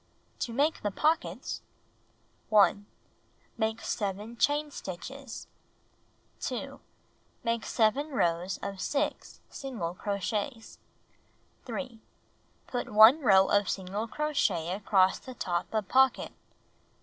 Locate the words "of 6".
8.63-9.41